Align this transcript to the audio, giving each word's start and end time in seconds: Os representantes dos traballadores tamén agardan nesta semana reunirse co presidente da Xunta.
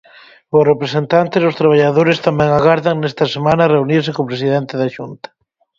Os 0.57 0.67
representantes 0.71 1.41
dos 1.45 1.57
traballadores 1.61 2.21
tamén 2.27 2.49
agardan 2.51 2.95
nesta 2.99 3.25
semana 3.35 3.71
reunirse 3.75 4.15
co 4.15 4.29
presidente 4.31 4.73
da 4.81 4.93
Xunta. 4.95 5.29